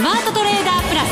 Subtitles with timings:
[0.00, 1.04] スマートトレーダープラ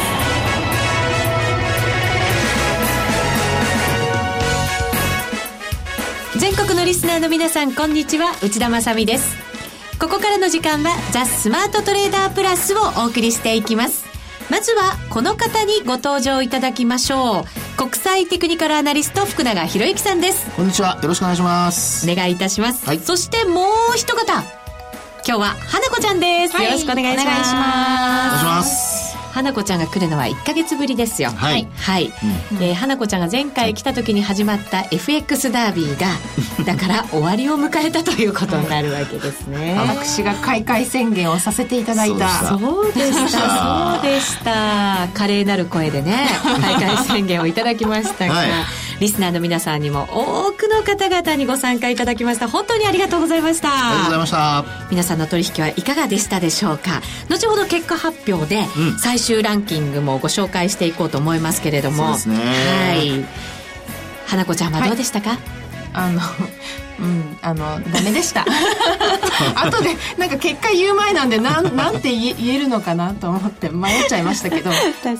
[6.32, 6.40] ス。
[6.40, 8.34] 全国のリスナーの皆さんこんにちは。
[8.42, 9.36] 内田まさです。
[9.98, 14.06] ここからの時間はザ・スマートトレーダープラスをお送りしていきます。
[14.48, 17.44] まずはこの方にご登場いただきましょう。
[17.76, 20.46] 国際テクニカルアナリスト福永博之さんです。
[20.56, 20.98] こんにちは。
[21.02, 22.10] よろしくお願いします。
[22.10, 24.24] お願いいたします、はい、そしてもう一方
[25.26, 27.26] 今日は花子ちゃんです、はい、よろしくお願いします。
[27.26, 28.87] お願いします
[29.38, 31.30] 花子ちゃんが来るのは1か月ぶりですよ。
[31.30, 31.68] はい。
[31.76, 32.06] はい。
[32.06, 36.08] うん、えー、花子ちゃんが前回来た時に始まった FX ダービーが、
[36.66, 39.76] だから終わりを迎えたということになるわけですね。
[39.78, 42.48] 私が開会宣言をさせていただいた。
[42.58, 43.38] そうでした、
[43.94, 45.06] そうでした。
[45.14, 46.26] 華麗なる声でね、
[46.60, 48.48] 開会宣言をいただきましたが、はい
[49.00, 52.48] リスナーの皆さんにも多くの方々にご参加いただきました。
[52.48, 53.68] 本当にありがとうございました。
[53.70, 54.64] ありがとうございました。
[54.90, 57.00] 皆さんの取引はいかがでしたでしょうか？
[57.28, 58.64] 後ほど結果発表で
[58.98, 62.44] 最終ランキングもご紹介していこうと思いますけれども、そうですね。
[62.44, 63.48] はい。
[64.26, 65.38] 花子ちゃんはどうでしたか、はい、
[65.94, 66.20] あの
[67.00, 68.44] うん、あのダメでした。
[69.54, 74.70] 後でなんか結果言う前なんでなん なんて言えるのかなと思って迷っちゃいましたけど。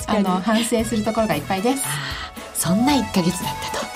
[0.09, 1.85] あの反省するところがいっぱいです
[2.59, 3.87] そんな1か月だったと。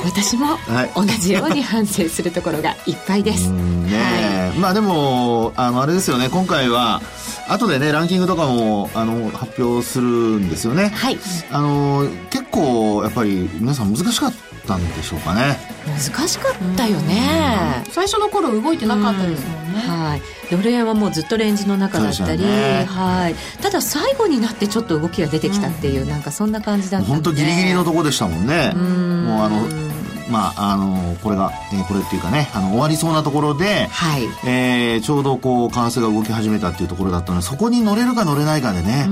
[0.04, 0.58] 私も
[0.94, 3.48] 同じように反省するところがいっぱいです。
[3.48, 6.28] ね、はい、まあでもあのあれですよね。
[6.28, 7.02] 今回は
[7.48, 10.88] 後でねランキングとかもあの発表するんですよね。
[10.88, 11.18] はい。
[11.50, 14.32] あの結構やっぱり皆さん難しかっ
[14.66, 15.56] たんでしょうかね。
[15.86, 17.82] 難しかったよね。
[17.90, 19.80] 最初の頃動いてなかったですもんね。
[19.80, 20.22] はい。
[20.50, 23.34] ドル円はもうずっとレンジの中だったり、ね、はい。
[23.62, 28.72] ただ最後になってちょっと動きが出てきたっていう、うん、なんかそんな感じだった本当ギリギリのとこでしたもんね。
[28.74, 29.87] うもうあの
[30.30, 34.24] まあ、あの、これが、えー、これっていうかね、あの、終わりそうなところで、はい。
[34.46, 39.08] えー、ちょうどこう、為替が動き始めたっていうところだったので、そこに乗れるか乗れないかでね、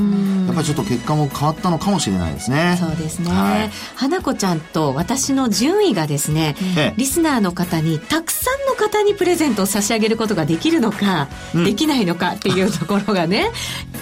[0.47, 2.77] やっぱりちょっと結果も変わったのかもしれないですね。
[2.79, 3.31] そうですね。
[3.31, 13.51] はい、花子ちゃんと私の順位がですね、ええ、リスナーの方に、たくさんの方にプレゼントを差し上げることができるのか、うん、できないのかっていうところがね、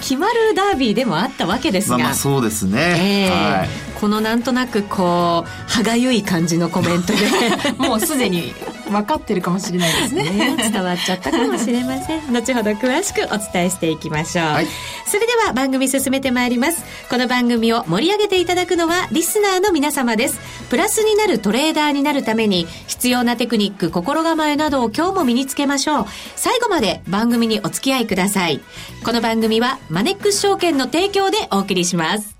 [0.01, 1.97] 決まるダービーでもあったわけですが。
[1.97, 2.79] まあ、まあそうですね。
[2.79, 3.69] えー、はい
[4.05, 7.17] このなんとなくこう歯がゆい感じのコメントで
[7.83, 8.53] もうすでに
[8.87, 10.29] 分かってるかもしれないですね。
[10.29, 12.21] ね伝わっちゃったかもしれません。
[12.31, 14.67] 後ほど詳しくお伝えしていきましょう、はい、
[15.07, 16.83] それでは番組進めてまいります。
[17.09, 20.39] この番組を盛り上げていただくのはリスナーの皆様です。
[20.69, 26.05] プラスになるトレーダーになるために必要なテクニック心構えなどを今日も身につけましょう。
[26.35, 28.61] 最後まで番組にお付き合いください。
[29.03, 32.34] この番組はマネックス証券の提供でお送りします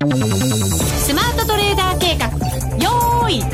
[0.00, 2.28] スマートトレーダー計画
[2.76, 3.50] よーいドン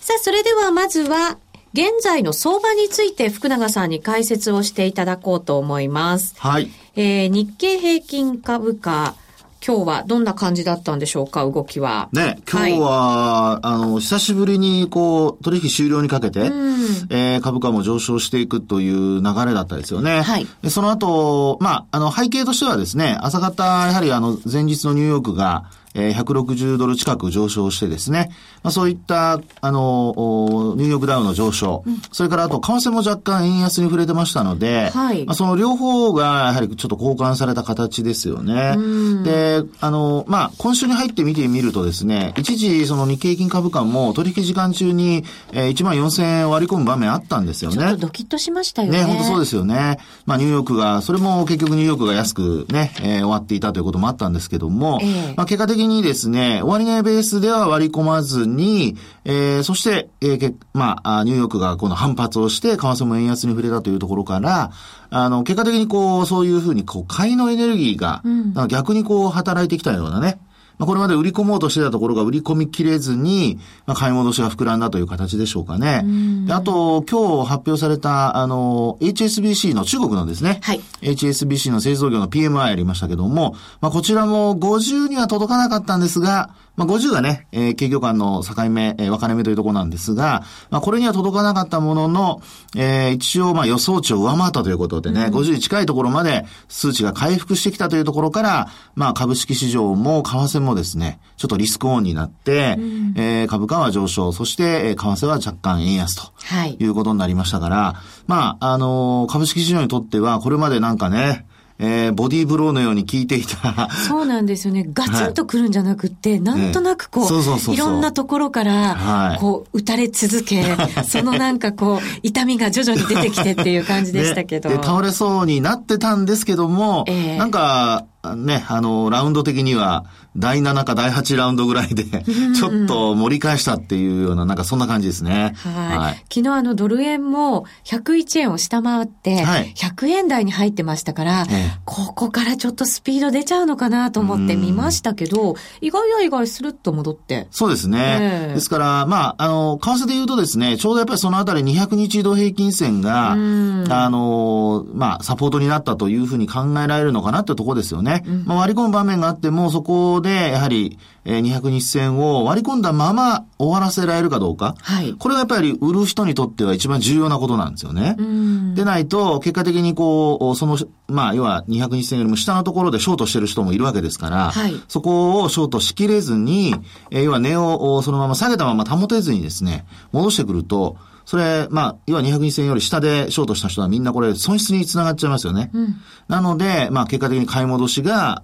[0.00, 1.38] さあそれではまずは
[1.72, 6.36] 現在の相場について福永さんに解説をしていただこうと思います。
[6.38, 6.70] はい。
[6.94, 9.16] えー、日経平均株価
[9.66, 12.08] 今日はどんな感じだったんでしょうか、動きは。
[12.12, 16.76] ね、今日は、はい、あの、久しぶりに、こう、取引終了にかけて、うん、
[17.10, 20.22] えー、株価も上昇していくという流れだったですよね。
[20.22, 20.46] はい。
[20.62, 25.64] でその後、まあ、あの、背景としてはですね、朝方、やはりあの、前日のニューヨークが、
[25.98, 28.30] えー、160ドル近く上昇してですね、
[28.62, 38.76] まあ、そういった、あの、ニューヨークダウの上昇、うん、それからあと、為替も若干円安に触れてましたので、はい、まあ、その両方がやはりちょっと交換された形ですよね。
[39.24, 47.76] で、あの、まあ、今週に入って見てみるとですね、一時、その日経金株価も取引時間中に、えー、1万4000円割り込む場面あったんですよね。
[47.76, 48.98] ちょっとドキッとしましたよね。
[48.98, 49.98] ね、本当そうですよね。
[50.26, 64.70] まあ、ニューヨークが、それも結局ニューヨークが安くね、えー、終わっていたということもあったんですけども、えー、まあ、結果的にですね、終値ベースでは割り込まずに、えー、そして、えー、まあ、ニューヨークがこの反発をして、為替も円安に触れたというところから、
[65.10, 68.22] あの、結果的にこう、そういうふうに、こう、買いのエネルギーが、
[68.68, 70.38] 逆にこう、働いてきたようなね、
[70.78, 76.04] まあ、これまで売り込もうとしてたところが売り込みきれずに、まあ、買い戻しが膨らんだという形でしょうかね。
[76.46, 92.40] であと、今日発表された、あの、HSBC の中国のですね、はい、HSBC の製造業の PMI ありましたけども、まあ、こちらも50には届かなかったんですが、まあ、50がね、えー、景況感の境目、えー、分かれ目というところなんですが、まあ、これには届かなかったものの、
[92.76, 106.32] えー、一応、まあ、予想値を上回ったということでね、うん、50に近いところまで数値が回復してきたというところから、まあ、株式市場も為替もですね、ちょっとリスクオンになって、うん、えー、株価は上昇、そして、えー、為替は若干円安と、
[106.78, 107.94] い、うことになりましたから、
[108.28, 111.44] まあ、あのー、株式市場にとっては、これまでなんかね、
[111.80, 113.88] えー、ボディーブローのように効いていた。
[114.08, 114.88] そうなんですよね。
[114.92, 120.64] ガツンとくるんじゃなくて、はい、なんとなくこう、いろんなところから、こう、打たれ続け、
[121.06, 124.68] そのなんかこう、痛みが徐々に出てきてっていう感じでしたけど。
[124.68, 130.04] で倒れそうになってたんですけども、えー、なんか、ね、あの、ラウンド的には、
[130.36, 135.54] 第7か第8ラウンドぐらいで、ちょっと盛り返したっていうような、なんかそんな感じですね。
[135.56, 135.98] はい。
[135.98, 141.46] はい、昨日あの、ドル円も101円を下回って、100円台に入ってましたから、はい、
[141.84, 147.48] ここからちょっとスピード出ちゃうのかなと思って見ましたけど、意外や意外するっと戻って。
[147.50, 148.52] そうですね。
[148.54, 158.17] ですから、まあ、あの、為替で言うとですね、ちょうどやっぱりそのあたり200日移動平均線が、あの、まあ、サポートになったというふうに考えられるのかなってところですよね。
[158.26, 164.74] うん、まあ、割り込む場面があっても、そこで、やはり、えー、200日線を割り込んだまま終わらせられるかどうか。
[164.80, 165.14] はい。
[165.14, 168.16] これがやっぱり売る人にとっては一番重要なことなんですよね。
[168.18, 168.74] うん。
[168.74, 170.78] でないと、結果的にこう、その、
[171.08, 174.74] まあ、要は200日線よりも下のところでショートしてる人もいるわけですから、はい。
[174.88, 176.74] そこをショートしきれずに、
[177.10, 180.96] えー、要は値をそのまま下げたまま保てずにですね、戻してくると、
[181.28, 185.68] それ、まあ、要は200日線より下でショートした人はみんなこれ損失につながっちゃいますよね。
[185.74, 185.96] うん、
[186.26, 188.40] なので、まあ、結果的に買い戻しが、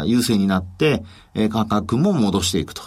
[0.00, 1.02] あ優勢になって、
[1.32, 2.82] えー、価格も戻していくと。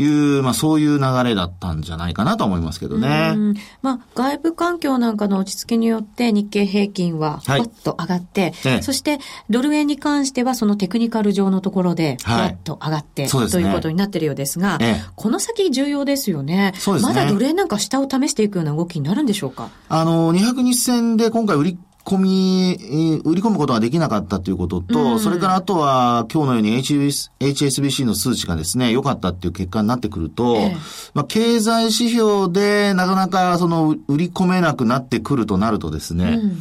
[0.00, 3.56] いう、まあそういう流れだったんじゃないかなと思いますけどね。
[3.80, 9.18] まあ外部環境なんかの落ち着きによって日経平均はふわっと上がって、はい、そして
[9.48, 14.78] ドル円に関してはそのテクニカル上のところでふわっと上がって、はい、ということになっているようですが、
[15.16, 16.50] この先重要ですよね。
[16.50, 16.72] ね。
[17.02, 19.70] まだドル円なんか下を試していくような動きになるんでしょうか？
[19.88, 30.76] あの、200日線で今回売り込み、売り込むことができなかったということと、うん、それからあとは今日のように HSBC の数値がですね、良かったっていう結果になってくると、ええ、
[31.14, 36.58] まあ、経済指標でなかなかその売り込めなくなってくるとなるとですね、うん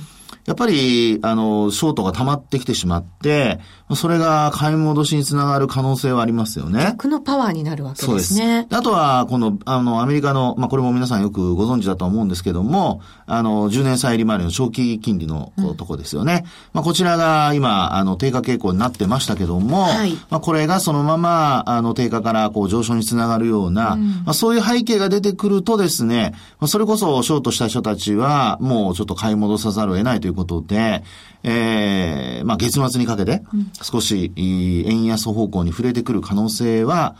[0.49, 3.59] やっぱり、あの、ショートが溜まってきてしまって、
[3.95, 6.85] それが買い戻しにつながる可能性はありますよね。
[6.85, 8.67] 逆のパワーになるわけですね。
[8.71, 16.45] あとは、この、あの、アメリカの、まあ、これも皆さんよくご存知だと思うんですけども、あの、10年債利回りの長期金利のとこですよね。
[16.45, 31.03] うん、まあ、こちらが今、あの、低下傾向になってましたけども、はい、まあ、これがそのまま、あの、低下からこう上昇につながるような、うん、まあ、そういう背景が出てくるとですね、まあ、それこそショートした人たちは、もうちょっと買い戻さざるを得ないということで、
[31.43, 33.41] ええー、まあ月末にかけて、
[33.81, 37.15] 少し、円安方向に触れてくる可能性は、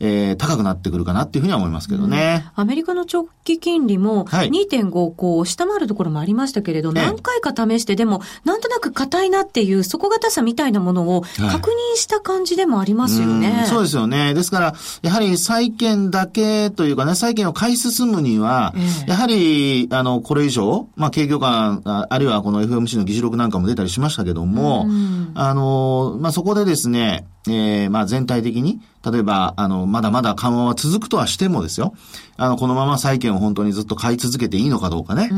[0.00, 2.50] えー、高くなってくるかなっていうふうには思いますけどね。
[2.56, 13.52] うん、アメリカの直期金利も2.5こう下回るところもありましたけれど、はい、何回か試してでも、なんとなく硬いなっていう底堅さみたいなものを確認した感じでもありますよね。
[13.52, 14.32] はい、うそうですよね。
[14.32, 24.86] ですから、やはり債券だけというかね、債券を買い進むには、えー、やはり、あの、これ以上、まあ、景況感、あるいはこの FMC の議事録なんかも出たりしましたけども、
[25.34, 31.94] あの、まあ、そこでですね、えー、まあ全体的に、例えば、あの、まだまだ緩和は続くとはしてもですよ。
[32.40, 35.28] あの、このまま債券を本当にずっと買い続けていいのかどうかね。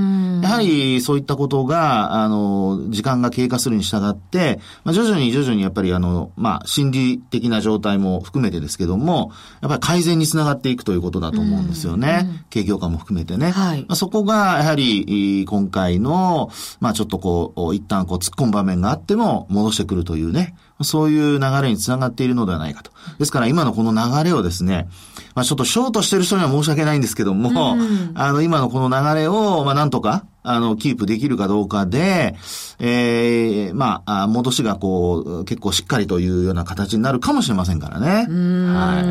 [0.40, 9.32] やはり、そういったことが、あの、時間が経過するに従って、まあ、徐々に徐々にやっぱり、あの、まあ、心理的な状態も含めてですけども、
[9.62, 12.44] やっぱり改善につながっていくということだと思うんですよね。
[12.50, 13.50] 景況感も含めてね。
[13.50, 20.54] はい、まあ、そこが、やはり、今回の、まあ、ちょっとこう、一旦こう、突っ込む場面があっても、戻してくるというね。
[20.84, 22.90] そういう流れにつながっているのではないかと。
[23.18, 24.88] ですから今のこの流れをですね、
[25.34, 32.34] まあちょっとショートしてる人には申し訳ないんですけども、うん、あの今のこの流れを、まあなんとか、あの、キープできるかどうかで、
[32.80, 38.26] ええー、まあ、戻しがこう、結構しっかりというような形になるかもしれませんからね。
[38.28, 38.74] うん。
[38.74, 39.04] はい。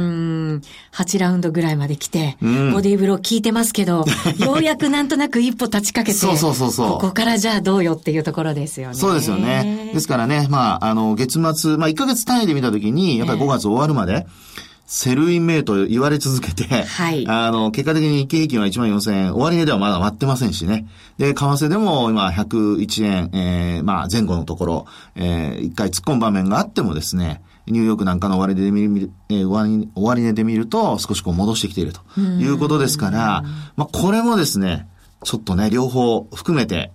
[1.04, 4.04] 8ラウンドぐらいまで来て、うん、ボディーブロー効いてますけど、
[4.40, 6.90] ようやくなんとなく一歩立ちかけて、そうそうそうそう。
[6.92, 8.96] ここからじゃあどうよっていうところですよね。
[8.96, 9.92] そうですよね。
[9.94, 17.26] ですからね、まあ、あの、月末、まあ、1ヶ月単位で見たときに、やっぱり5月終わるまで、えー Sell in May と言われ続けて、はい。
[17.26, 20.86] あの、結果的に日経平均は1万4000円、終値ではまだ割ってませんしね。
[21.18, 33.46] で、為替でも今101円、えー、まあ前後のところ、えー、一回突っ込む場面があってもですね、ニューヨークなんかの終値で見る、えー、終値で見ると少しこう戻してきているということですから、
[33.78, 34.90] まあこれもですね、
[35.24, 36.92] ちょっとね、両方含めて、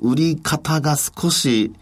[0.00, 1.74] 売り方が少し、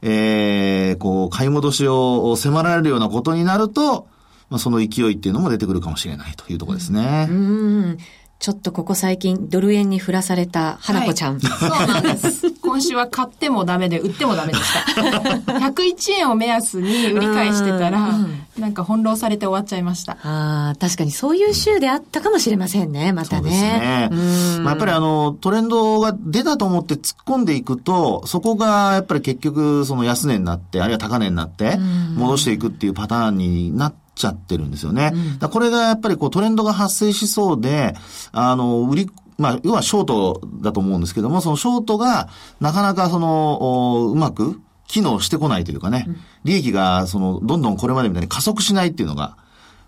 [0.00, 4.08] えー、こう、買い戻しを迫られるようなことになると、
[4.50, 7.28] まあ、その勢いっていうのも出てくるかもしれないというところですね。
[7.30, 7.98] うん
[8.40, 11.38] ちょっとここ最近ドル円に振らされた花子ちゃん。
[11.38, 12.50] はい、そうなんです。
[12.62, 15.52] 今週は買ってもダメで売ってもダメでした。
[15.60, 18.16] 101円を目安に売り買いしてたら、
[18.58, 20.12] なんか翻弄されて終わっちゃいました。
[20.22, 23.42] ああ、確かにそういう週であったかもしれませんね、またね。
[23.42, 24.60] そうですね。
[24.62, 31.78] まあ、やっぱりあの、トレンドが出たと思って突っ込んでいくと、そこがやっぱり結局その安値になって、あるいは高値になって、
[32.16, 35.12] 戻していくっていうパターンになって、ちゃってるんですよね。
[35.40, 37.94] うん、これがやっぱりこうトレンドが発生しそうで、
[38.32, 42.28] あの、売り、まあ、要はショートだと思うんですけども、そのショートが
[42.60, 46.06] なかなかその、うまく機能してこないというかね、
[46.44, 49.36] 利益がその、どんどんこれまでみたいに加速しないっていうのが、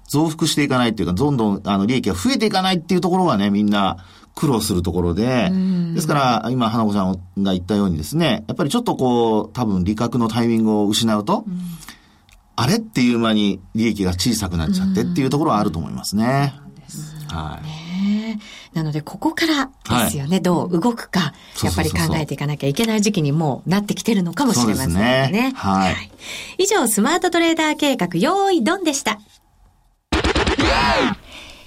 [0.08, 3.96] 増幅していかないっていうか、どんどんあの利益が増えていかないっていうところがね、みんな
[4.34, 5.50] 苦労するところで、
[5.94, 7.12] ですから、今、花子さん
[7.42, 11.44] が言ったようにですね、やっぱりちょっとこう、多分利確のタイミングを失うと、
[12.56, 16.54] あれっていう間に利益が小さくなっちゃってっていうところはあると思いますね。
[17.28, 17.82] はい。
[18.74, 19.66] なので、ここから
[20.04, 25.30] ですよね、はい、どう動くか、やっぱり考えていかなきゃいけない時期にもうなってきてるのかもしれませんね。
[25.30, 26.10] ねはい、はい。
[26.58, 29.20] 以上、スマートトレーダー計画、用意ドンでした。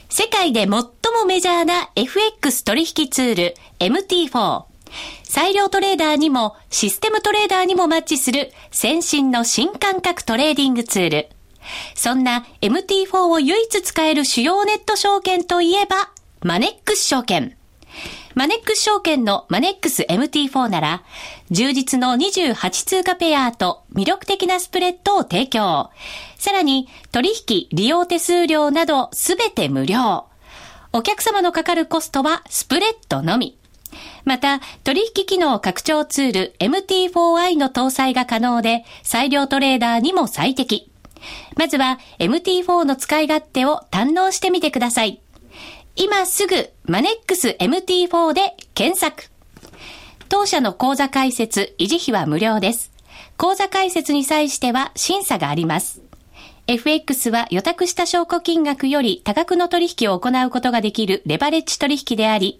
[0.10, 0.90] 世界で最も
[1.28, 4.75] メジャーな FX 取引ツール MT4。
[5.36, 11.28] 裁量トレーダーにもシステムトレーダーにもマッチする先進の新感覚トレーディングツール。
[11.94, 16.10] そんな MT4 を唯一使える主要ネット証券といえば、
[16.42, 17.58] マネックス証券。
[18.34, 21.04] マネックス証券のマネックス MT4 なら、
[21.52, 25.90] 充実の28通貨ペアと魅力的なスプレッドを提供。
[26.38, 30.28] さらに、取引、利用手数料などすべて無料。
[30.94, 33.58] お客様のかかるコストはスプレッドのみ。
[34.24, 40.92] また、取引機能拡張ツール MT4i の搭載が可能で、裁量トレーダーにも最適。
[41.56, 45.22] まずは MT4 の使い勝手を堪能してみてください。
[45.96, 49.30] 今すぐマネックス MT4 で検索。
[50.28, 52.92] 当社の口座開設、維持費は無料です。
[53.38, 56.02] 口座開設に際しては審査があります。
[56.68, 62.60] FX は予託した証拠金額より多額の取引を行うことができるレバレッジ取引であり、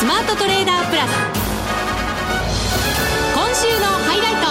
[0.00, 1.10] スマートトレーダープラス
[3.34, 4.48] 今週のハイライト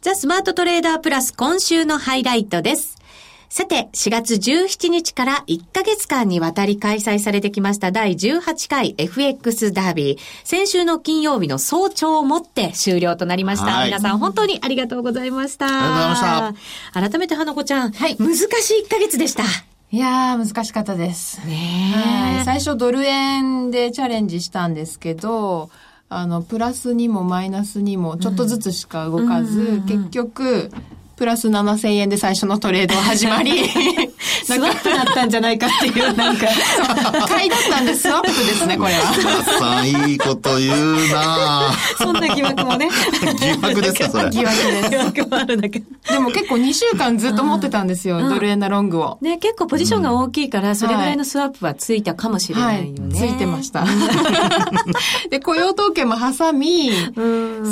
[0.00, 2.95] ザ・スマートトレーダープラス今週のハイライトです。
[3.48, 10.18] さて、4月17日から1ヶ月間にわたり開催されてきました第18回 FX ダービー。
[10.44, 13.84] 先週の金曜日の早朝をもって終了となりました。
[13.84, 15.66] 皆さん本当にありがとうございました。
[15.66, 17.00] ありがとうございました。
[17.10, 18.48] 改めて花子ちゃん、はい、難しい
[18.86, 19.44] 1ヶ月でした。
[19.92, 21.46] いやー、難しかったです。
[21.46, 22.44] ねはい。
[22.44, 25.70] 最初ドル円でチャレンジしたんですけど、
[26.08, 30.72] あの、プラスにもマイナスにもちょっとずつしか動かず、結局、
[31.16, 33.66] プラス7000円で最初のトレード始まり、
[34.44, 36.46] スワップだったんじゃないかっていう、なんか、
[37.26, 39.00] 買いだったんでスワップですね、これは。
[39.58, 42.90] さん、いいこと言うなそんな疑惑もね。
[43.62, 44.30] 疑惑ですか、それ。
[44.30, 44.90] 疑惑です。
[44.90, 45.78] 疑惑もあるだけ。
[45.80, 49.18] でも結構2週間ずっと持ってたんですよ、ドル円のロングを。
[49.22, 53.18] ね、結構ポジションが大きいから、それぐらいのスワップはついたかもしれないよね。
[53.18, 53.86] はい、ついてました。
[55.30, 56.90] で、雇用統計も挟み、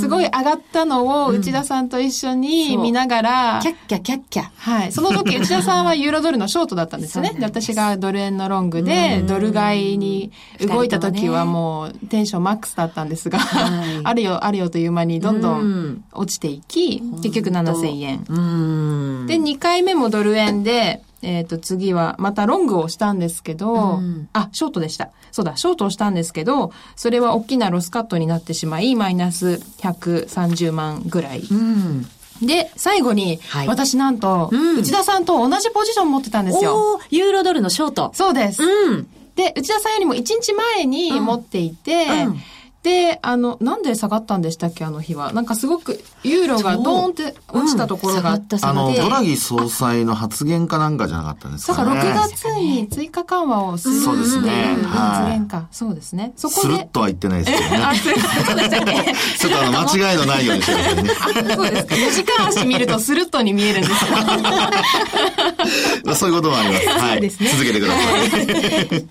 [0.01, 4.45] すごい上がったのを内田さんと一緒に見ながら、キャッキャキャッキャ。
[4.57, 4.93] はい。
[4.93, 7.35] その時、内田さんはユーロドルのショートだったんですよね。
[7.39, 13.39] で私がドル円のロングで、ドル買いに動いた時はもうテンションマックスだったんですが、
[14.05, 19.27] あるよ、あるよという間にどんどん落ちていき、結局7000円。
[19.27, 25.09] で、2回目もドル円で、えっ、ー、と、次は、またロングをしたんですけど、うん、あ、ショートでした。
[25.33, 31.41] そうだ、ショートをしたんですけど、それは大きなロスカットになってしまい、マイナス130万ぐらい。
[31.41, 32.07] うん
[32.43, 37.01] で、最後に、はい、私なんと、うん、内田さんと同じポジション持ってたんですよ。
[37.11, 38.11] ユーロドルのショート。
[38.15, 38.63] そうです。
[38.63, 42.41] うん、で、内田さんよりも1日前に持っていて、うん、
[42.85, 45.33] で、あの、なんで下がったんでしたっけ、あの日は。
[45.33, 48.57] なんかすごく、ユーロがドーンって落ちたところがあって。
[48.61, 51.79] あの、ドラギ総裁の発言かなんかじゃなかったんですかね。
[51.79, 54.77] そうか、6月に追加緩和をするそうですね。
[54.85, 55.67] 発言か。
[55.73, 56.35] そうですね。
[56.37, 56.61] そこで。
[56.61, 57.83] スルッとは言ってないですけどね。
[57.83, 58.21] あ、そうで
[58.65, 61.11] したっけ ちょっとあの、間違いのないようにしてくださいね。
[61.55, 61.95] そうですか。
[61.95, 63.97] 4時間足見るとスルッとに見えるんですよ。
[66.13, 66.87] あ、そういうこともあります。
[66.87, 67.21] はい。
[67.23, 68.47] ね、続けてください。
[68.91, 69.07] で、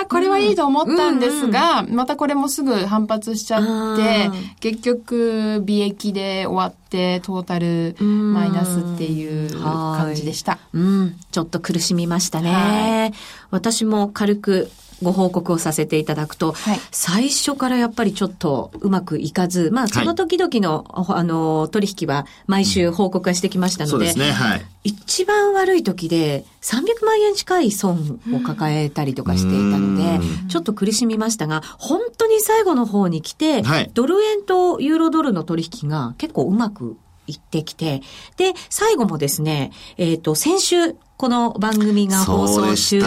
[0.00, 10.58] あ、これはいいと思ったんですが、うんうん、またこれもすぐ反発しちゃって、結局、利益で終わって、トータルマイナスっていう感じでした。
[10.72, 13.12] うん、ちょっと苦しみましたね。
[13.50, 14.70] 私も軽く
[15.02, 24.66] ご報告をさせていただくと、はい、最初からやっぱりちょっとうまくいかず、まあ、その時々の、はい、あの、取引は毎週報告がしてきましたので、うん、そうですね、はい。
[24.84, 38.02] 一番悪い時で300万円近い損を抱えたりとかしていたので、ちょっと苦しみましたが、本当に最後の方に来て、はい、ドル円とユーロドルの取引が結構うまく行ってきて、
[38.36, 43.04] で、最後もですね、えっ、ー、と、先週、この番組が放送中に、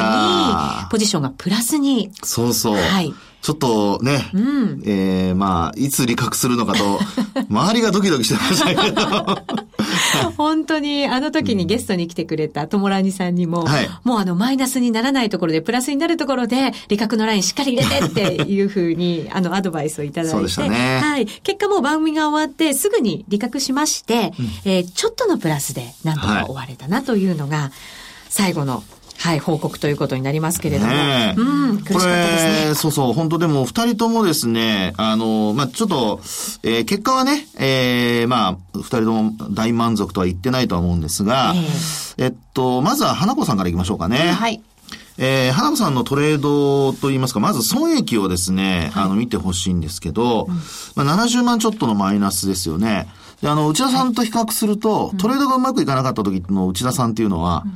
[0.89, 2.11] ポジションがプラスに。
[2.23, 2.75] そうそう。
[2.75, 3.13] はい。
[3.41, 6.99] ちょっとね、うん、えー、まあ、いつ利確するのかと、
[7.49, 9.61] 周りがドキドキしてましたけど。
[10.37, 20.31] 本当に、あの時にゲストに来てくれた友ラニさんにも、はい、もうあの、マイナスにならないところで、プラスになるところで、利確のラインしっかり入れてっていうふうに、あの、アドバイスをいただいて。
[20.31, 20.99] そうでしたね。
[21.01, 21.25] はい。
[21.27, 27.71] 結果もう番組が終わって、すぐに利確しまして、うん、えー、ちょっとのプラスで、なんとか終われたなというのが、はい
[28.29, 28.83] 最後の
[29.19, 30.93] はい、報告ということになりますけれども。
[30.93, 32.75] ね、うん、苦しかったですね。
[32.75, 36.21] そうそう、本当でも二人ともですね、あの、まあ、ちょっと、
[36.63, 44.31] えー、結果はね、えー、まあ、二人とも大満足とは言ってないとは思うんですが、えー、えっと、まずは花子さんからいきましょうかね。
[44.31, 44.61] はい。
[45.17, 50.51] えー、花子さんのトレードといいますか、まず損益をですね、はい、あの、見てほしいんですけど、う
[51.01, 53.09] ん、まあ、70万ちょっとのマイナスですよね。
[53.41, 57.71] で、あの、内田さんと比較すると、はい、トレードがうまくいかなかった時の内田さんっていうのは、うん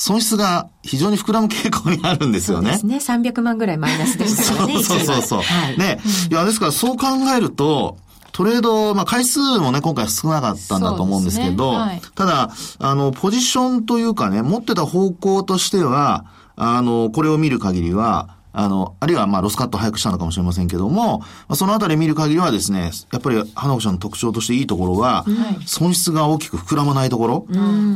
[0.00, 2.78] 損失が非常に膨らむ傾向にあるんですよね。
[2.78, 3.30] そうですね。
[3.30, 4.74] 300万ぐらいマイナスでしたからね。
[4.84, 5.42] そうそうそう。
[5.42, 7.96] はい、ね、うん、いや、ですからそう考えると、
[8.30, 25.24] トレード、まあ、回数もね、今回少なかったんだと思うんですけど、ねはい、ただ、あの、ポジションというかね、持ってた方向としては、あの、これを見る限りは、あの、あるいはまあロスカット早くしたのかもしれませんけども、まあ、そのあたり見る限りはですね、やっぱり花子ちゃんの特徴としていいところは、
[25.64, 27.40] 損失が大きく膨らまないところ、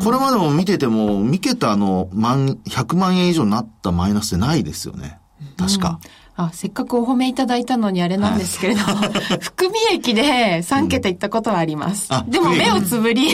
[0.04, 5.19] これまでも見てても、見けたあの、万、100万円以上になったマイナスってないですよね。
[5.57, 5.99] 確か。
[6.37, 12.09] あ、せっかくお褒めいただいたのにあれなんですけれど、はい、 含み益で3桁いったことはあります。
[12.12, 13.31] うん、でも目をつぶり、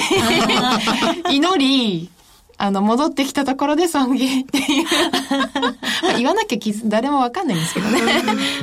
[1.31, 2.11] 祈り、
[2.59, 4.85] あの、戻ってきたところで損切っていう。
[6.03, 8.01] まあ言わなきゃ誰もわかんないんですけどね。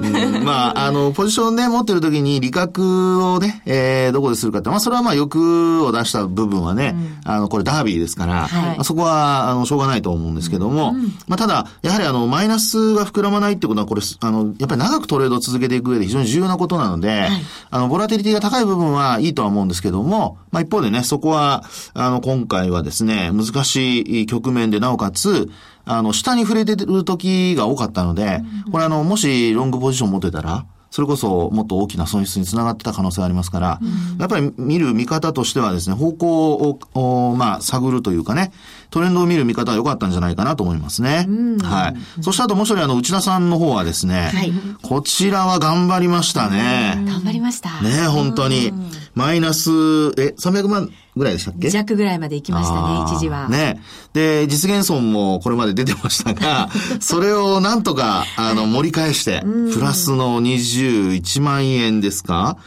[0.02, 17.30] うん、まあ、あの、ポジションね、持ってる時に利確をね、えー、どこでするかって、まあ、それはまあ、欲を出した部分はね、うん、あの、これダービーですから、はい、まあ、そこは、あの、しょうがないと思うんですけども、うん、まあ、ただ、やはりあの、マイナスが膨らまないってことは、これ、あの、やっぱり長くトレードを続けていく上で非常に重要なことなので、はい、
[17.72, 25.50] あの、ボラティリティが高い部分はいいとは思うんですけども、まあ、一方でね、そこは、あの、今回はですね、難しいい局面で、なおかつ、
[25.86, 38.54] あの、下に触れてる時が多かったので、これあの、もしロングポジション持ってたら、それこそもっと大きな損失につながってた可能性がありますから、うん、やっぱり見る見方としてはですね、方向を、まあ、探るというかね、
[38.92, 41.26] トレンドを見る見方は良かったんじゃないかなと思いますね。
[41.28, 42.24] うん、はい。
[42.24, 47.04] そしてあともう一人、あの、内田さんの方はですね、はい、こちらは頑張りましたね。
[47.06, 47.82] 頑張りました。
[47.82, 48.72] ね、本当に。
[49.16, 49.70] マイナス、
[50.18, 51.70] え、300万ぐらいでしたっけ？
[51.70, 53.48] 弱ぐらいまで行きましたね、一時は。
[53.50, 53.82] ね。
[54.14, 62.58] で、実現損もこれまで出てましたが、 それをなんとか、あの、盛り返して、プラスの21万円ですか？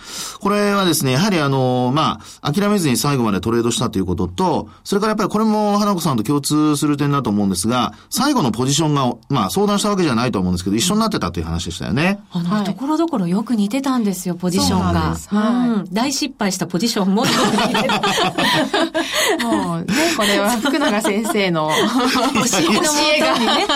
[0.40, 12.20] これはですね、やはりあの、まあ、諦めずに最後までトレードしたということと、それからやっぱりこれも花子さんと共通する点だと思うんですが、最後のポジションが、まあ、相談したわけじゃないと思うんですけど、一緒になってたという話でしたよね。
[12.32, 15.16] あの、ところどころよく似てたんですよ、ポジションが。
[15.28, 17.36] はい、大失敗したポジションもよく
[17.68, 18.02] 似てた。
[19.42, 23.38] もうね、これは福永先生の 教えが。
[23.38, 23.66] ね、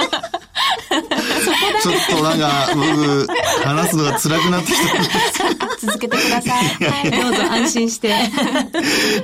[1.82, 3.26] ちょっとなんか、僕、
[3.64, 6.84] 話すのが辛くなってきた 続けてください。
[6.84, 8.14] はい、どうぞ安心して。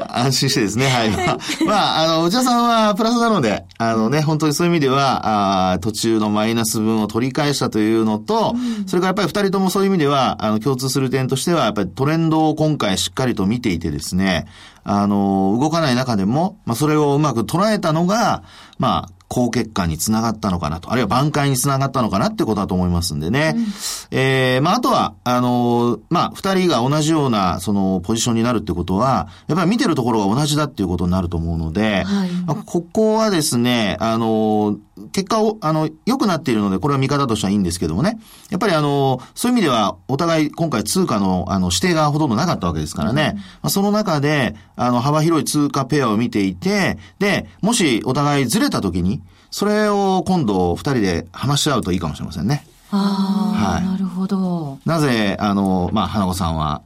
[0.09, 1.11] 安心してですね、はい。
[1.11, 14.47] まあ、まあ、あの、内田さんはプラスなので、あのね、本当にそういう意味では、あ途中のマイナス分を取り返したというのと、うん、それからやっぱり二人ともそういう意味では、あの、共通する点としては、やっぱりトレンドを今回しっかりと見ていてですね、
[14.85, 18.43] あの、動かない中でも、まあ、それをうまく捉えたのが、
[18.79, 23.55] まあ、高血管につながったのかなと、あるいは挽回につながったのかなってことだと思いますんでね。
[23.57, 23.67] うん、
[24.11, 34.79] えー、まあ、あとは、あの、まあ、二人が同じような、その、ポジションになるってことは、やっぱり見てるところが同じだっていうことになると思うので、はい、まあ、ここはですね、あの、
[35.13, 38.19] 結果を、あの、良くなっているので、これは見方としてはいいんですけどもね。
[38.51, 43.33] やっぱりあの、そういう意味では、お互い今回通貨の、あの、指定がほとんどなかったわけですからね。
[43.35, 52.67] うん、まあ、その中で、あの、幅広い通貨ペアを見ていて、で、もしお互いずれた時に、それを今度二人で話し合うといいかもしれませんね。
[52.91, 54.79] ああ、はい、なるほど。
[54.87, 56.83] なぜ、あの、まあ、花子さんは、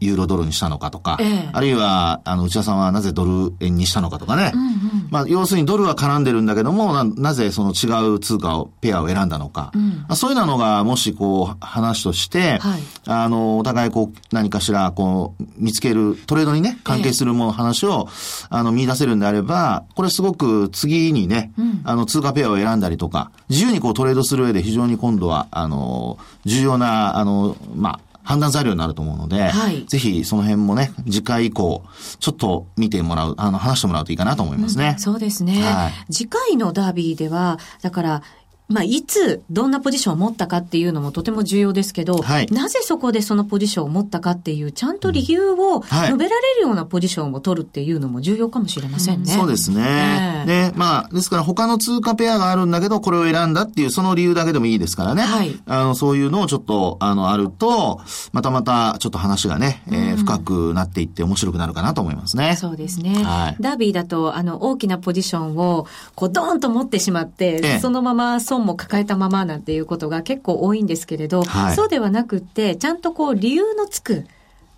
[0.00, 4.50] ユーロドルにしたのかとか、ええ、あるいは、あの、内田さんはなぜドル円にしたのかとかね。
[4.52, 9.72] うんうん、まあ、要するにドルは絡んでるんだけども、ななぜその違う通貨を、ペアを選んだのか。
[9.74, 18.08] うん、そういうのが、もしこう、話として、はい、あの、お互いこう、何かしら、こう、見つける、トレードにね、関係するもの、話を、
[18.50, 31.84] あの、見出せるんであれば、これすごく次にね、うん、あの、通貨ペアを選んだりとか、自由にこう、トレードする上で非常に今度は、あの、重要な、あの、まあ、判断材料になると思うので、はい、ぜひその辺もね、次回以降、
[32.18, 34.94] ちょっと見てもらう、あの、話してもらうといいかなと思いますね。
[34.94, 38.22] うん、そうですね、はい、次回のダービーでは、だから、
[38.66, 49.32] まあ、いつ、どんなポジションを持ったかっていうのもとても重要ですけど、はい、なぜそこでそのポジションを持ったかっていう、ちゃんと理由を述べられるようなポジションを取るっていうのも重要かもしれませんね。
[49.34, 50.44] うん、そうですね。
[50.46, 55.22] で、まあ、ですから他の通貨ペアがあるんだけど、これを選んだっていう、その理由だけでもいいですからね。
[55.22, 55.54] はい。
[55.66, 58.00] あの、そういうのをちょっと、あの、あると、
[58.32, 62.56] またまた、ちょっと話がね、えー、深くなっていって面白くなるかなと思いますね。
[62.56, 63.22] そうですね。
[63.22, 63.56] はい。
[63.60, 74.26] ダービーだと、あの、大きなポジションを、こう、ドーンと持ってしまって、ええ、そのまま損も抱えたまままなんていうことが結構多いんですけれど、はい、そうではなくって、ちゃんとこう理由のつく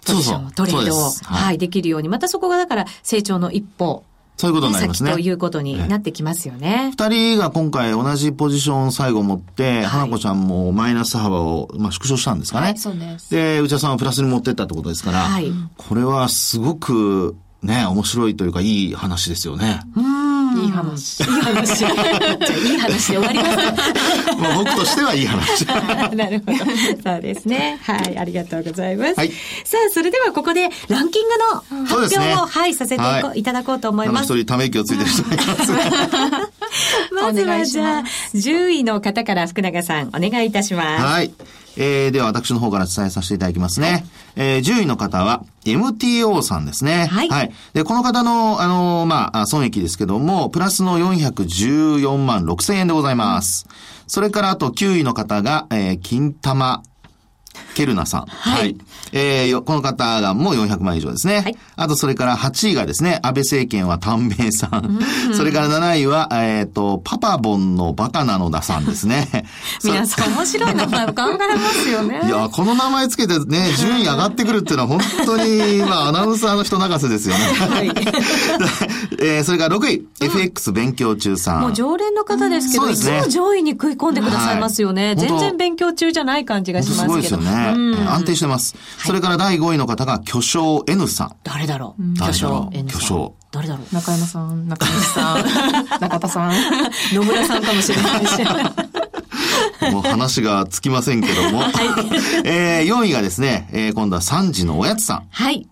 [0.07, 4.05] ポジションを、トレードを、はい、はい、できるように、またそこがだから成長の一歩、
[4.39, 5.13] そういうことになりますね。
[5.13, 6.91] ということになってきますよね。
[6.93, 12.67] 二、人が今回同じポジション最後持って、はい、花子ちゃんもマイナス幅を、まあ、縮小したんですかね。
[12.67, 13.31] はい、そうです。
[13.31, 19.81] で、内田さんはプラスに持ってったってことですから、はい、これはすごくね、面白いというかいい話ですよね。
[19.97, 20.36] うん。
[20.61, 21.21] いい話。
[21.21, 21.79] いい話。
[21.79, 23.57] じゃいい話で終わります
[24.39, 25.67] まあ 僕としてはいい話。
[26.17, 26.59] なるほど。
[27.03, 27.79] そうですね。
[27.83, 29.15] はい、ありがとうございます。
[29.17, 29.29] はい、
[29.65, 31.35] さあ、それではここでランキング
[31.73, 34.33] の発表を、ね、はい、させてい,、はい、いただこうと思います。
[34.33, 35.73] 一人ため息をついてる人がいます。
[37.13, 41.05] まずはじゃあ、10位の方から福永さん、お願いいたします。
[41.05, 41.33] はい。
[41.77, 43.91] えー、では私の方から伝えさせていただきますね。
[43.91, 44.05] はい、
[44.37, 47.07] えー、10位の方は、MTO さんですね。
[47.07, 47.29] はい。
[47.29, 47.53] はい。
[47.75, 53.67] で、この方の、あのー、まあ、損益ですけども、プラスの414万6千円でございます。
[54.07, 56.83] それからあと9位の方が、えー、金玉
[57.77, 58.27] ケルナさん。
[58.27, 58.63] はい。
[58.63, 58.77] はい、
[59.13, 61.43] えー、この方がもう400万以上ですね。
[61.43, 61.57] はい。
[61.77, 64.99] あと、それから8位がですね、安倍政権は短命さん。
[65.29, 69.45] うん、それから7位は、えっ、ー、と、パパボンのバカなのださんですね。
[69.85, 72.23] 皆さん面白い名前を考えますよね。
[72.25, 77.45] いや、この名前つけてね、順位上がってくるっていうのは本当に、まあ、アナウンサーの人泣かせですよね。
[77.45, 77.89] はい。
[79.21, 81.61] えー、それから6位、うん、FX 勉強中さん。
[81.61, 85.09] もう常連の方ですけど、うん、いつも上位に食い込んでくださいますよね。
[85.09, 87.13] はい、全然勉強中じゃない感じがしますけど。
[87.13, 87.66] すごいですよね。
[87.73, 88.77] 安定してます。
[88.99, 91.37] それから第5位の方が巨匠 N さん。
[91.45, 92.15] 誰だろう？
[92.15, 93.01] 巨匠 N さん。
[93.01, 93.35] 巨匠。
[93.51, 93.95] 誰だろう？
[93.95, 95.45] 中山さん、中西さん、
[96.01, 96.53] 中田さん、
[97.15, 98.43] 野村さんかもしれないし。
[99.93, 101.61] もう話がつきませんけども。
[101.61, 101.73] はい。
[102.45, 105.23] えー、4位がですね、えー、今度は3時のおやつさん。
[105.31, 105.69] はい。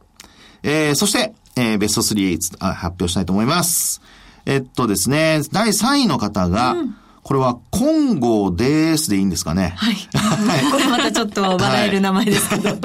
[0.62, 4.00] えー、そして、えー、ベスト3発表したいと思います。
[4.46, 9.72] えっとですね、第3位の方が、うんこれは、金剛ですでいいんですかね？
[9.76, 9.96] はい。
[10.70, 12.68] これまたちょっと笑える名前ですけど。
[12.68, 12.78] はい、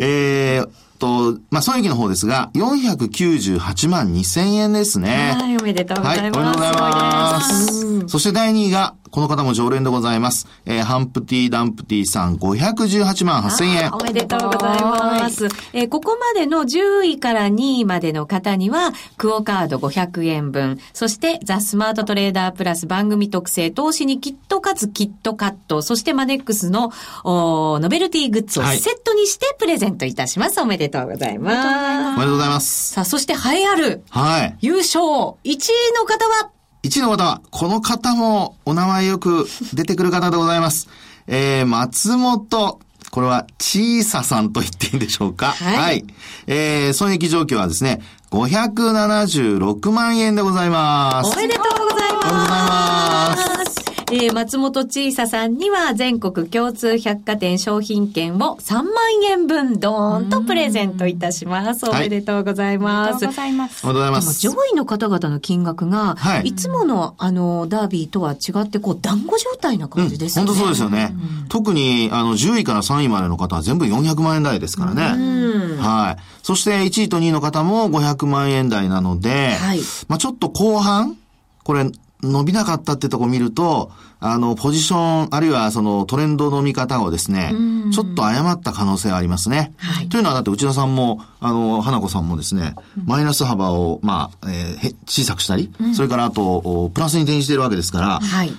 [0.00, 5.36] えー、と、まあ、損益の方ですが、498万2000円ですね。
[5.38, 6.38] はい、おめでとうございます。
[6.38, 8.08] はい、おめでとうございます。
[8.08, 10.48] そして第2位が、この方も常連でございます。
[10.66, 13.92] えー、ハンプティ・ダンプティさん518万8000円。
[13.92, 15.46] おめでとうございます。
[15.72, 26.90] えー、ここまでの10位から2位までの方には、クオカード500円分、そしてザ・スマートトレーダープラス番組特製投資にキットかつキットカット、そしてマネックスの
[27.22, 30.60] おノベルティグッズをセットにしてプレゼントいたします。
[30.60, 32.16] おめでとうございます。
[32.16, 32.94] おめでとうございます。
[32.94, 34.02] さあ、そして栄えある。
[34.10, 34.56] はい。
[34.60, 35.56] 優勝1位
[35.94, 36.50] の方は
[36.84, 40.88] 1位の方は、この方もお名前よく出てくる方でございます。
[41.26, 42.78] えー、松本、
[43.10, 45.52] これは、小ささんと言っていいんでしょうか？
[45.52, 45.76] はい。
[45.76, 46.04] はい、
[46.46, 51.32] えー、損益状況はですね、576万円でございます。
[51.32, 52.28] おめでとうございます。
[52.28, 53.53] おめでとうございます。
[54.14, 58.86] えー、松本千佐さんには全国共通百貨店商品券を3万
[59.24, 61.90] 円分ドーンとプレゼントいたします。
[61.90, 63.10] おめでとうございます。
[63.10, 63.84] おめでとうございます。
[63.84, 64.40] おめでとうございます。
[64.40, 70.42] 上位の方々の金額が、はい、いつものあの、ダービーとは違って、こう、団子状態な感じですね。
[70.42, 71.10] うん、本当そうですよね。
[71.42, 75.12] うん、特に、あの、10位から3位までの方は全部400万円台ですからね。
[75.16, 76.22] うん、はい。
[76.44, 81.16] そして1位と2位の方も500万円台なので、はい、まあちょっと後半、
[81.64, 81.90] これ、
[82.32, 87.52] 伸びなかったってとこ見ると、あの、ポジション、あるいはそのトレンドの見方をですね、
[87.92, 89.74] ちょっと誤った可能性がありますね。
[89.76, 98.52] はい、というのはだって内田さんも、あの、花子さんもですね、マイナス幅を、まあ、えー、小さくしたり、うん、それからあと、プラスに転じているわけですから、はい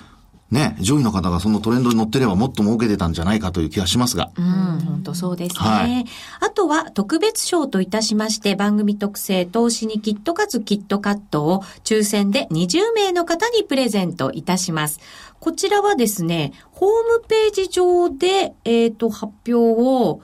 [0.50, 4.30] ね、上位の方がそのトレンドに乗ってればもっと儲けてたんじゃないかという気がしますが。
[4.36, 5.60] うん、本当そうですね。
[5.60, 6.04] はい、
[6.40, 15.00] あとは特別賞といたしまして番組特製投資にキットカツキットカットを抽選で20名の方にプレゼントいたします。
[15.40, 20.20] こちらはですね、ホームページ上で、えっ、ー、と、発表を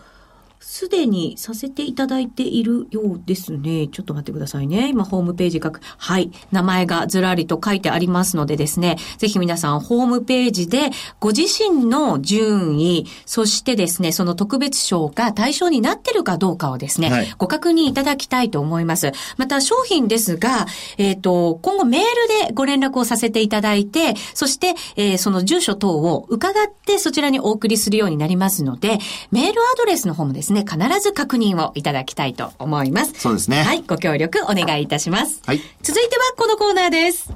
[0.73, 3.89] すでにさせていただいているようですね。
[3.89, 4.89] ちょっと待ってくださいね。
[4.89, 5.81] 今、ホームページ書く。
[5.99, 6.31] はい。
[6.51, 10.89] 名前がずらりと書いてありますのでですね、ぜひ皆さん、ホームページで、
[11.21, 19.13] ご自身の順位、そしてですね、その特別賞が対象になってるかどうかをですね、はい、ご確認いただきたいと思います。
[19.37, 29.01] また、商品ですが、えっ、ー、と、今後メールでご連絡をさせていただいて、そして、えー、その住所等を伺ってそちらにお送りするようになりますので、
[29.33, 33.13] メールアドレスの方もですね、必ず確認をいただきたいと思います。
[33.17, 33.63] そうですね。
[33.63, 35.43] はい、ご協力お願いいたします。
[35.47, 35.61] はい。
[35.83, 37.33] 続いてはこのコーナーです。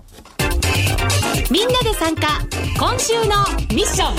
[1.50, 2.26] みんなで参加、
[2.78, 3.36] 今週の
[3.74, 4.16] ミッション。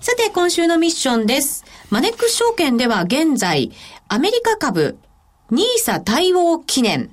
[0.00, 1.64] さて、今週のミッションです。
[1.90, 3.72] マネックス証券では現在、
[4.08, 4.98] アメリカ株、
[5.50, 7.10] ニーサ対応記念、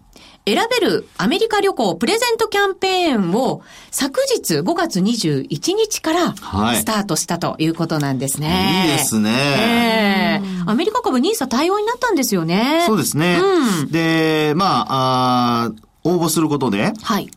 [0.48, 8.48] 選べるアメリカ旅行プレゼントキャンペーンを昨日5月21日からスタートしたということなんですね。
[8.48, 10.70] はい、いいですね、えー。
[10.70, 12.84] アメリカ株 NISA 対応になったんですよね。
[12.86, 13.40] そうですね。
[13.42, 15.72] うん、で、まあ、あ
[16.04, 17.30] 応募することで、はい。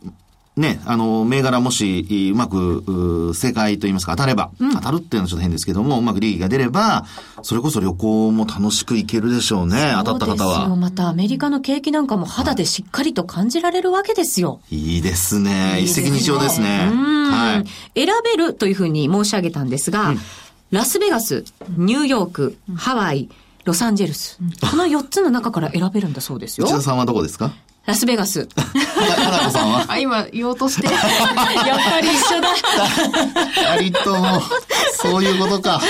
[0.57, 7.05] ね、あの、銘柄もし、うまく、正解と言いますか、当たれば、うん、当たるっていうのはちょっと変ですけども、うまく利益が出れば、
[7.43, 10.75] それこそ旅行も楽しく行けるでしょうね、当たった方は。
[10.75, 14.59] またアメリカの景気なんかも肌でしっかりと感じられるわけですよ。
[14.69, 15.79] いいですね。
[15.81, 16.89] 一石二鳥ですね。
[16.91, 17.63] は
[17.95, 17.99] い。
[18.05, 20.19] 選べるというふうに申し上げたんですが、うん、
[20.71, 21.45] ラスベガス、
[21.77, 23.29] ニューヨーク、ハワイ、
[23.63, 24.39] ロサンゼルス。
[24.69, 26.67] この4つの中から選べるんだそうですよ。
[26.67, 27.53] 内田さんはどこですか？
[27.85, 28.47] ラスベガス。
[28.55, 29.85] 花子さんは？
[29.89, 30.85] あ、今言おうとして。
[30.93, 30.95] やっ
[31.89, 32.49] ぱり一緒だ。
[33.79, 34.41] 二人とも、
[35.01, 35.81] そういうことか。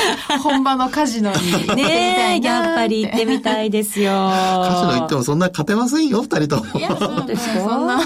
[0.42, 1.76] 本場のカジノに。
[1.76, 4.12] ねえ、やっぱり行ってみたいですよ。
[4.12, 6.80] カジノ行ってもそんな勝てませんよ、二人とも。
[6.80, 7.60] いや、そうですか？
[7.60, 8.00] そんな。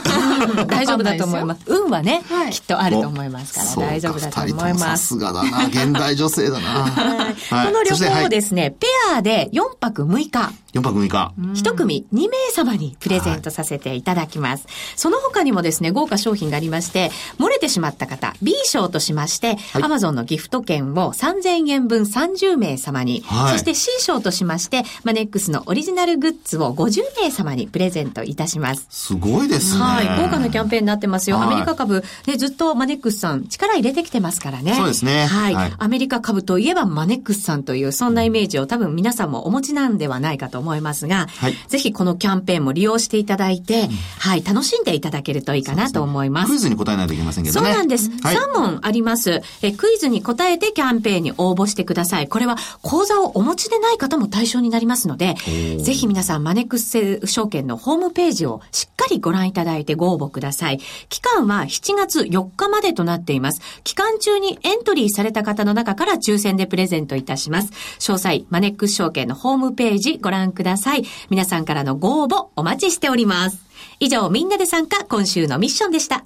[0.65, 1.61] 大丈夫だと思います。
[1.67, 5.07] 運はね、はい、きっとあると思いますから、大丈夫だと思います。
[5.07, 5.67] さすがだな。
[5.67, 6.69] 現代女性だな。
[6.69, 10.51] はい、この旅行をですね、ペアで4泊6日。
[10.73, 11.33] 4泊6日。
[11.37, 14.67] 1組2名様にプレゼントさせていただきます。
[14.95, 28.87] その他にもですね、豪華商品がありまして、漏れてしまった方、B 賞としまして、はい、Amazon のギフト券を3000円分30名様に、はい、そして C 賞としまして、マネックスのオリジナルグッズを50名様にプレゼントいたします。
[28.89, 29.81] すごいですね。
[29.81, 30.23] はい。
[30.23, 31.37] 豪華なキャンペーンになってますよ。
[31.37, 34.73] はい、アメリカ株、ね、ずっとマネックスさん力入れてきてますからね。
[34.73, 35.25] そうですね。
[35.27, 35.53] はい。
[35.53, 46.47] はい、アメリカ株といえばマネックスさんという、そんなイメージを多分皆さんもお持ちなんではないかと思いますが、はい、ぜひこのキャンペーンも利用していただいて、うん、はい、楽しんでいただけるといいかなと思います。
[46.47, 47.67] すね、クイズに答えないといけませんけどね。
[47.67, 48.09] そうなんです。
[48.21, 49.41] はい、3問あります。
[49.61, 52.27] え、クイズに答えてキャンペーンに応募してください。
[52.27, 55.35] これは講座をお持ちでない方も対象になりますので、
[55.79, 60.79] ぜひ皆さんマネックス証券のホームページをしっかりご覧いただいてご応募ください。
[61.09, 63.61] 期間は7月4日までとなっています。
[63.83, 67.71] 期間中にエントリーされた方の中から抽選でプレゼントいたします。
[67.99, 71.03] 詳細、マネックス証券のホームページご覧ください。
[71.29, 73.59] 皆さんからのご応募お待ちしております。
[73.99, 76.25] 以上、みんなで参加、今週のミッションでした。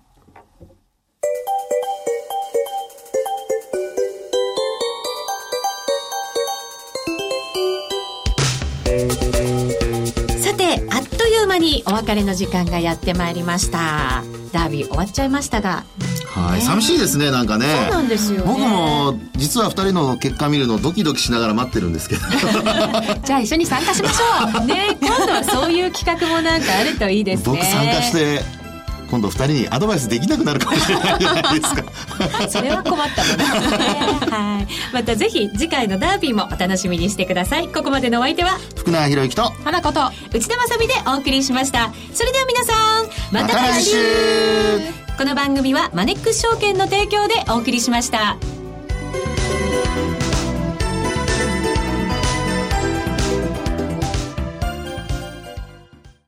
[10.40, 14.24] さて、あっという間にお別れの時間がやってまいりました。
[14.58, 15.86] ダービー終わっちゃいましたが。
[16.26, 17.66] はい、寂しいですね、なんかね。
[17.66, 22.22] そうなんですよ、ね、僕も、実は二人の結果見るのドキドキしながら待ってるんですけど。
[23.24, 24.66] じゃあ一緒に参加しましょう。
[24.66, 27.44] ね、今度はそういう企画もなんかあるといいですね。
[27.46, 28.44] 僕参加して、
[29.10, 31.84] 今度二人にアドバイスできなくなるかもしれないじゃないですか。
[32.50, 34.38] それは困ったもの。
[34.38, 34.68] はい。
[34.94, 37.68] またぜひ次回のダービーもお楽しみにしてください。
[37.70, 41.92] ここまでのお相手は福永博之と花子と内田まさみでお送りしました。
[42.14, 43.98] それでは皆さんまた来週。
[45.18, 48.38] この番組はマネックス証券の提供でお送りしました。